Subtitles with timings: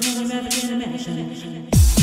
[0.00, 1.97] Someone you never been.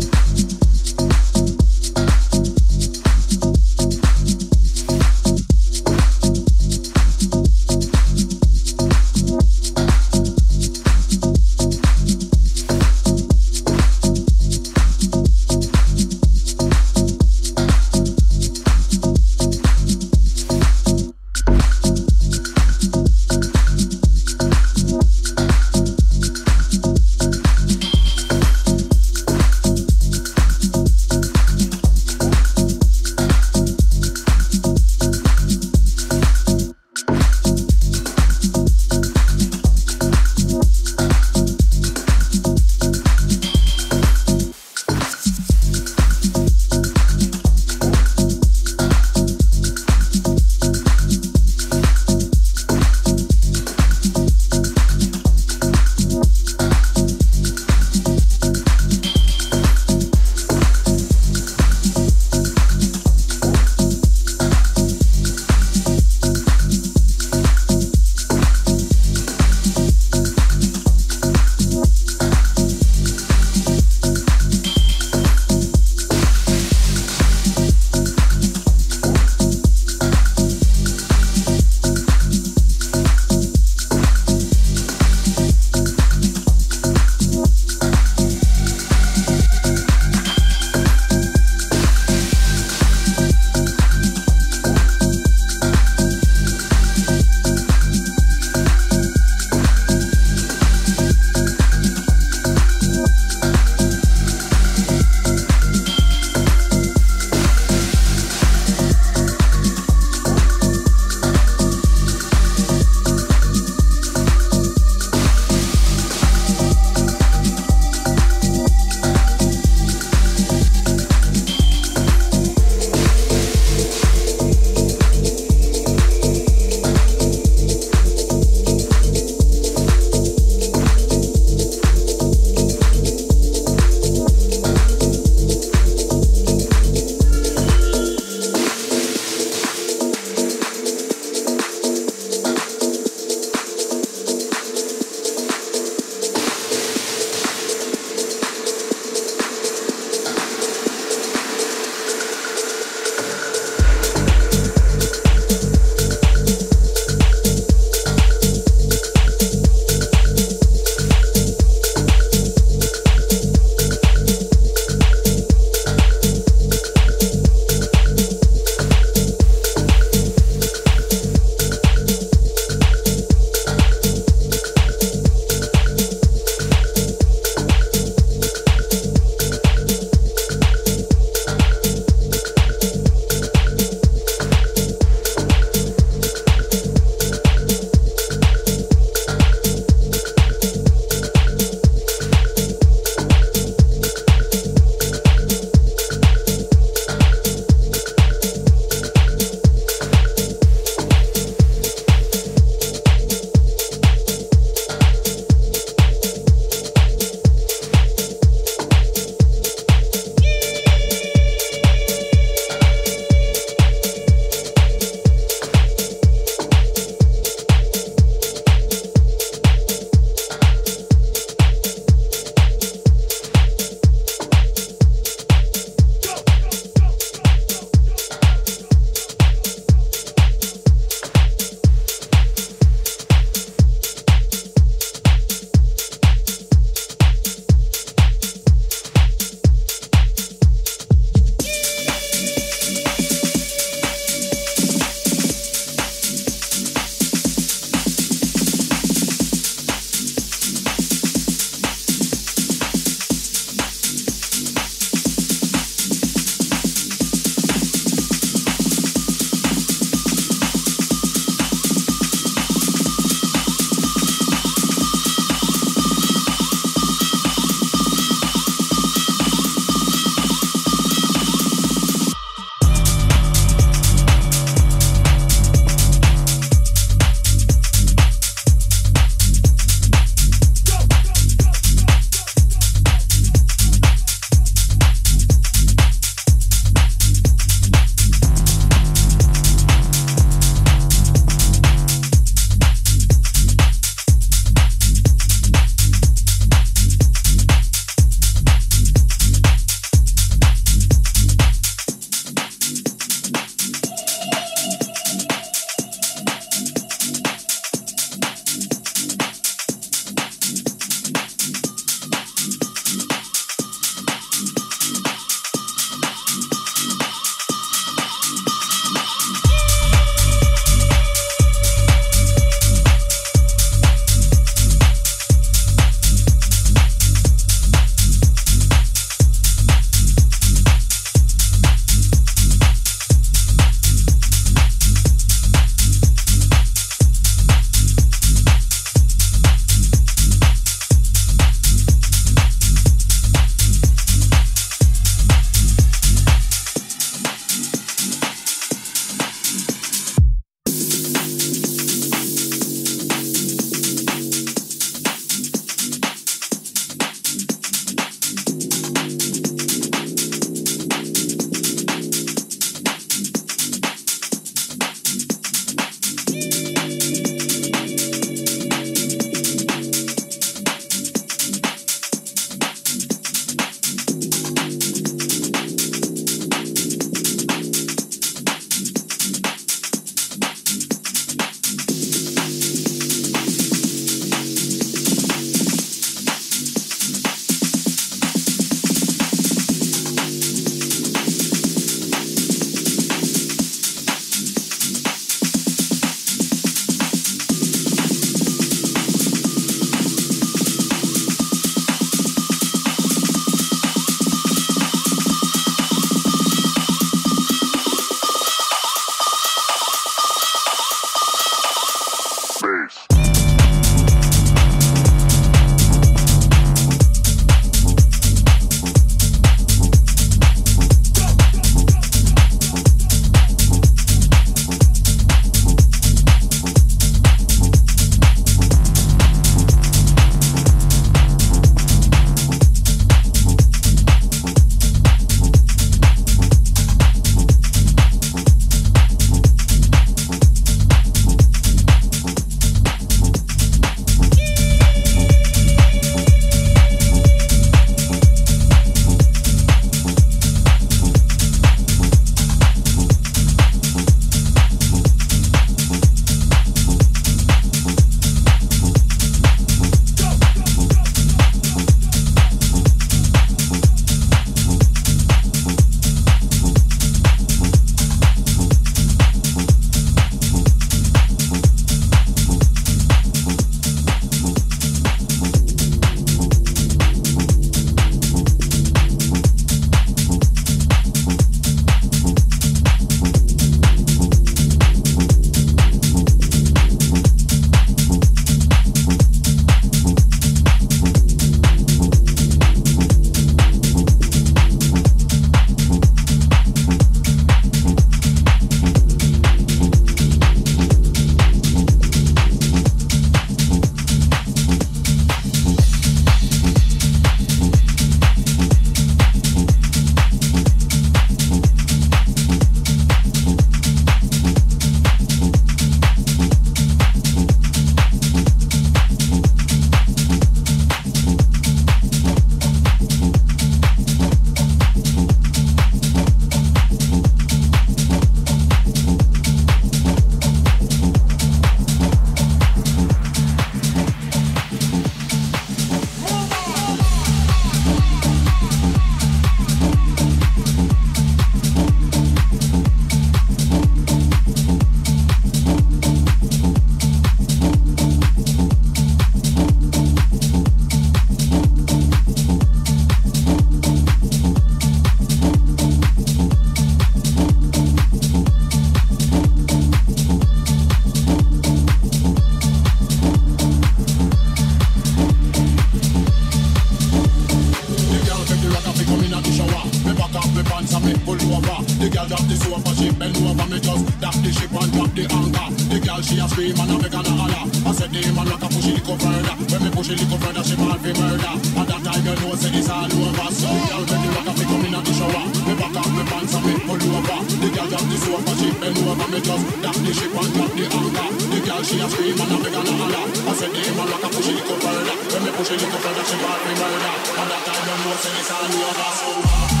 [586.61, 587.59] dance and me pull over.
[587.65, 590.91] The girl drop the sofa, she bend over me just drop the ship and drop
[590.93, 591.47] the anchor.
[591.71, 593.45] The girl she a scream and a beg and a holler.
[593.65, 595.35] I said the man like a push it little further.
[595.41, 597.33] When me push it little further, she want me murder.
[597.57, 599.91] And that time them know say it's all over.
[599.97, 600.00] So.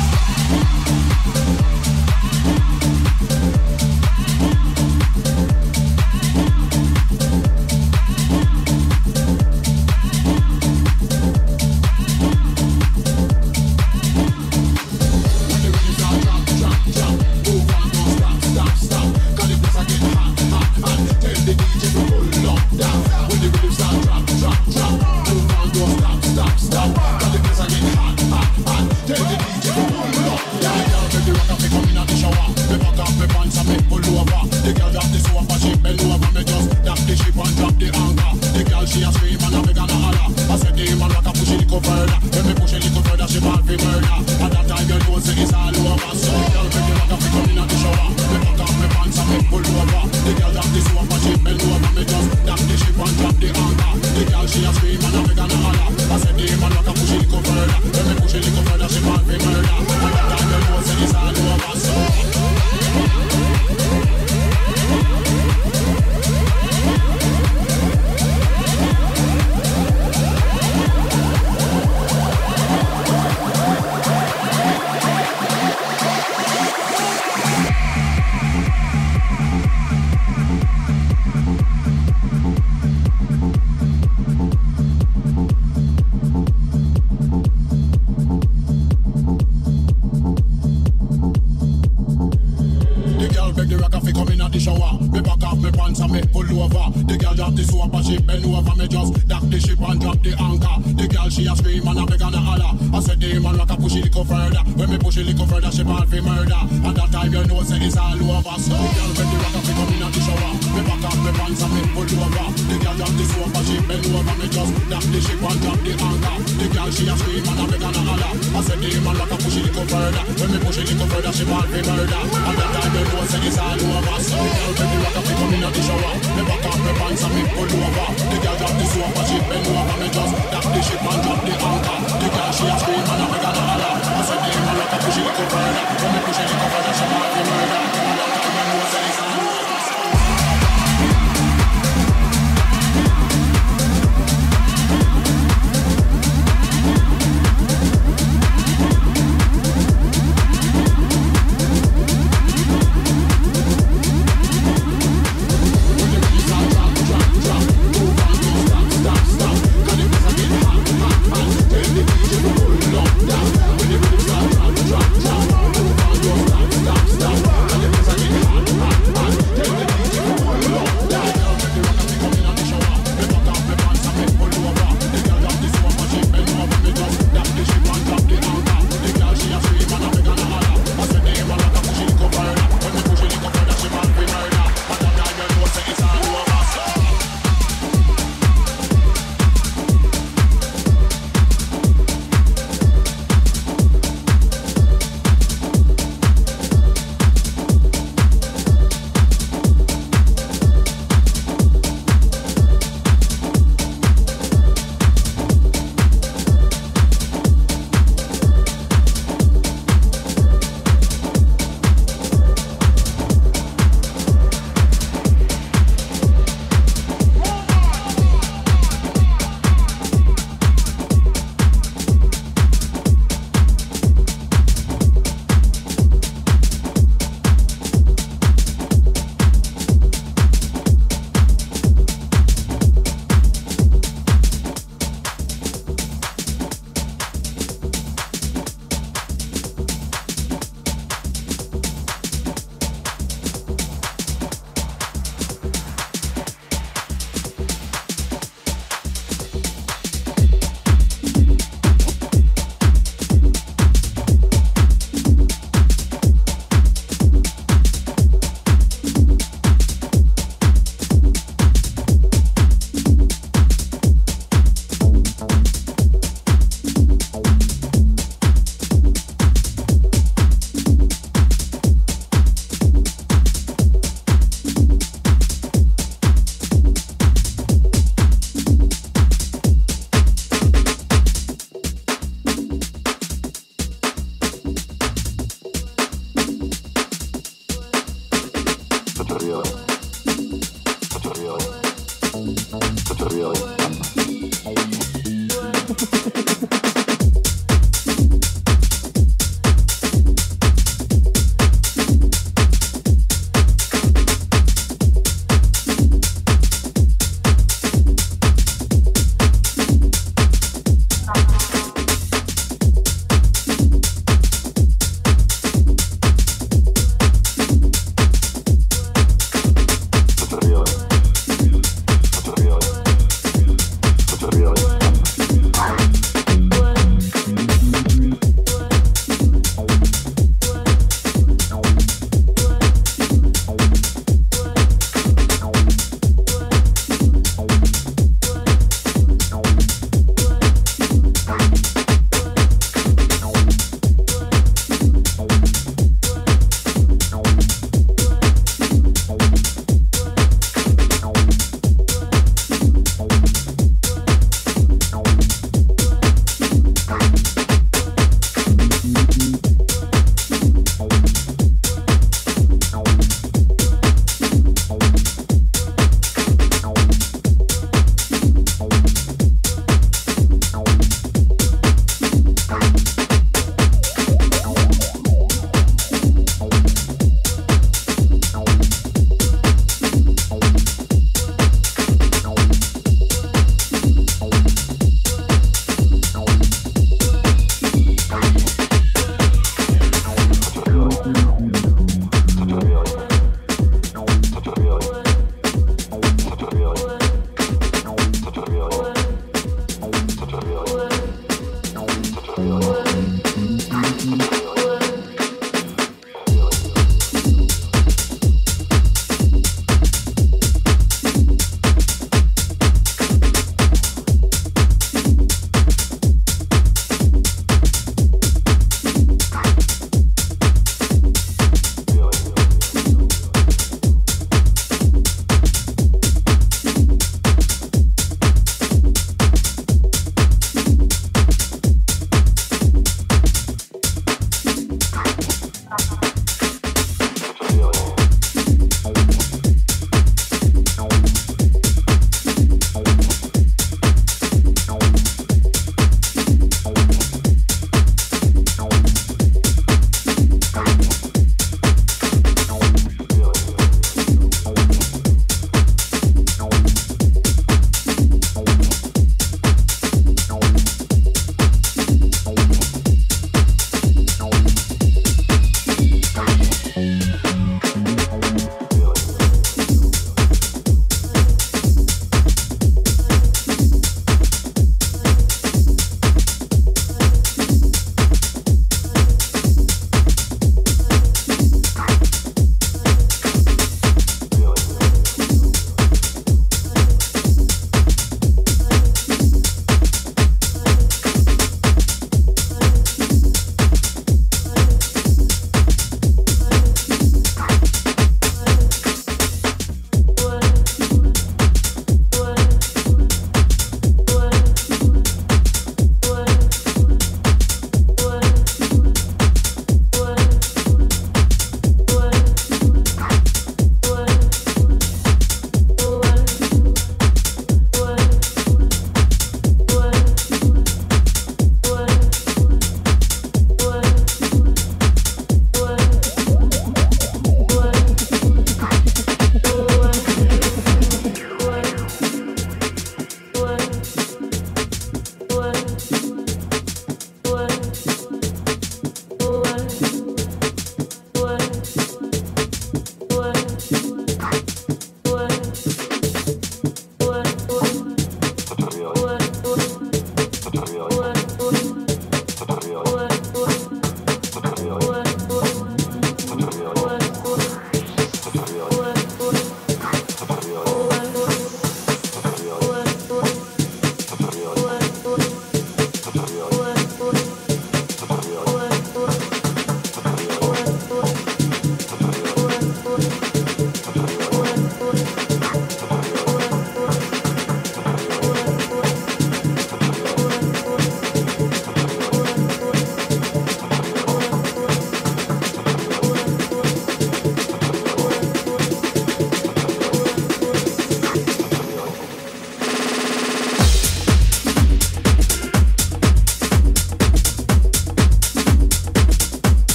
[96.01, 96.89] so me pull over.
[97.05, 98.73] The girl drop the soap and she bend over.
[98.75, 100.75] Me just dock the ship and drop the anchor.
[100.97, 102.73] The girl she a scream and a beg and a holler.
[102.89, 104.63] I said the man rock a push it little further.
[104.73, 106.61] When me push it little further, she ball for murder.
[106.81, 108.55] And that time you know say it's all over.
[108.57, 110.53] So the girl when the rock a pick up in a the shower.
[110.73, 112.47] Me back up me pants and me pull over.
[112.49, 114.35] The girl drop the soap and she bend over.
[114.41, 116.35] Me just dock the ship and drop the anchor.
[116.57, 118.33] The girl she a scream and a beg and a holler.
[118.57, 120.23] I said the man rock a push it little further.
[120.41, 122.21] When me push it little further, she ball for murder.
[122.25, 124.17] And that time you know say it's all over.
[124.17, 126.13] So the girl when the rock a pick up in a the shower shower.
[126.35, 128.07] Never cut me pants and me pull over.
[128.31, 131.39] The girl drop the sofa, she bend over me just tap the ship and drop
[131.43, 131.97] the anchor.
[132.21, 133.91] The girl she a scream and a beg and a.
[133.91, 137.05] I said, I'm like a little further." When me push it, she cover that she
[137.11, 137.90] might be murder.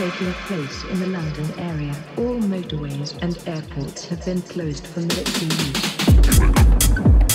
[0.00, 1.94] Taking place in the London area.
[2.16, 7.29] All motorways and airports have been closed for military use.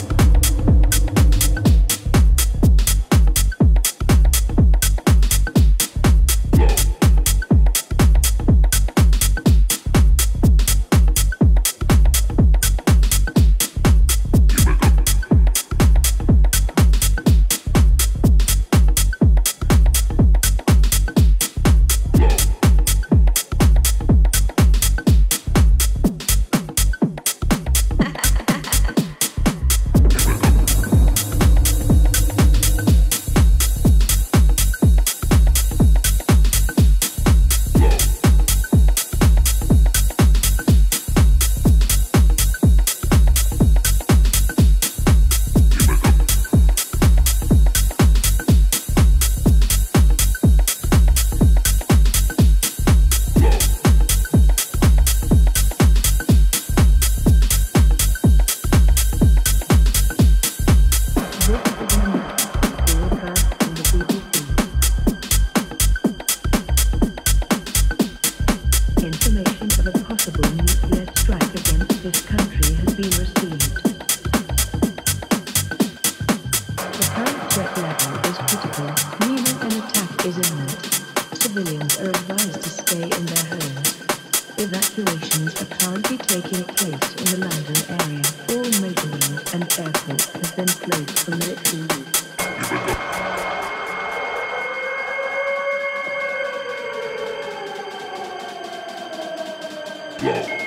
[100.18, 100.65] Flow.